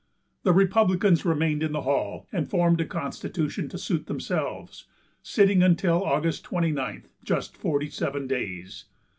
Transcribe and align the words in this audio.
The 0.41 0.51
Republicans 0.51 1.25
remained 1.25 1.61
in 1.61 1.73
the 1.73 1.83
hall, 1.83 2.25
and 2.31 2.49
formed 2.49 2.81
a 2.81 2.85
constitution 2.85 3.69
to 3.69 3.77
suit 3.77 4.07
themselves, 4.07 4.85
sitting 5.21 5.61
until 5.61 6.03
August 6.03 6.43
29th, 6.45 7.05
just 7.23 7.55
forty 7.55 7.87
seven 7.91 8.25
days. 8.25 8.85